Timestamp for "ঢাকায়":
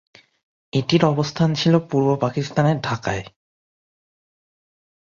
2.81-3.23